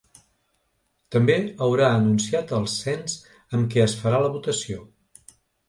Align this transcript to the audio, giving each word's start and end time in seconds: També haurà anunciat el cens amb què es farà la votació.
També 1.15 1.35
haurà 1.65 1.91
anunciat 1.99 2.55
el 2.61 2.67
cens 2.77 3.21
amb 3.59 3.71
què 3.75 3.87
es 3.87 3.97
farà 4.03 4.25
la 4.27 4.35
votació. 4.41 4.83